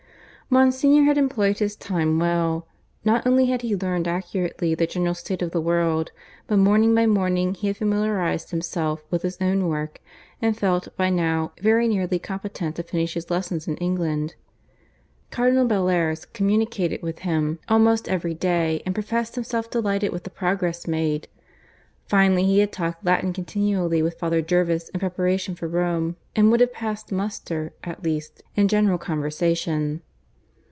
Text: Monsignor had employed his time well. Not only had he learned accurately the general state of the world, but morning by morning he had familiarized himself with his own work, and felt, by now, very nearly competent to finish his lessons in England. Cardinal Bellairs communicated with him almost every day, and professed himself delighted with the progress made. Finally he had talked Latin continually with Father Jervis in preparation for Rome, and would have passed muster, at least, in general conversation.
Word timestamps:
Monsignor 0.53 1.03
had 1.03 1.17
employed 1.17 1.59
his 1.59 1.77
time 1.77 2.19
well. 2.19 2.67
Not 3.05 3.25
only 3.25 3.45
had 3.45 3.61
he 3.61 3.73
learned 3.73 4.05
accurately 4.05 4.75
the 4.75 4.85
general 4.85 5.13
state 5.13 5.41
of 5.41 5.51
the 5.51 5.61
world, 5.61 6.11
but 6.45 6.57
morning 6.57 6.93
by 6.93 7.05
morning 7.05 7.53
he 7.53 7.67
had 7.67 7.77
familiarized 7.77 8.51
himself 8.51 9.01
with 9.09 9.21
his 9.21 9.37
own 9.39 9.69
work, 9.69 10.01
and 10.41 10.57
felt, 10.57 10.89
by 10.97 11.09
now, 11.09 11.53
very 11.61 11.87
nearly 11.87 12.19
competent 12.19 12.75
to 12.75 12.83
finish 12.83 13.13
his 13.13 13.31
lessons 13.31 13.65
in 13.65 13.77
England. 13.77 14.35
Cardinal 15.29 15.65
Bellairs 15.65 16.25
communicated 16.33 17.01
with 17.01 17.19
him 17.19 17.59
almost 17.69 18.09
every 18.09 18.33
day, 18.33 18.83
and 18.85 18.93
professed 18.93 19.35
himself 19.35 19.69
delighted 19.69 20.11
with 20.11 20.25
the 20.25 20.29
progress 20.29 20.85
made. 20.85 21.29
Finally 22.09 22.43
he 22.43 22.59
had 22.59 22.73
talked 22.73 23.05
Latin 23.05 23.31
continually 23.31 24.01
with 24.03 24.19
Father 24.19 24.41
Jervis 24.41 24.89
in 24.89 24.99
preparation 24.99 25.55
for 25.55 25.69
Rome, 25.69 26.17
and 26.35 26.51
would 26.51 26.59
have 26.59 26.73
passed 26.73 27.09
muster, 27.09 27.71
at 27.85 28.03
least, 28.03 28.43
in 28.57 28.67
general 28.67 28.97
conversation. 28.97 30.01